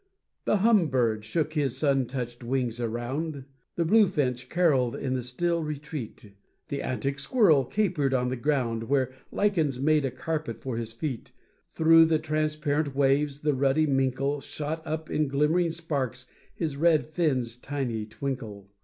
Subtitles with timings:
[0.45, 5.61] The hum bird shook his sun touched wings around, The bluefinch caroll'd in the still
[5.63, 6.33] retreat;
[6.69, 11.33] The antic squirrel capered on the ground Where lichens made a carpet for his feet:
[11.69, 16.25] Through the transparent waves, the ruddy minkle Shot up in glimmering sparks
[16.55, 18.71] his red fin's tiny twinkle.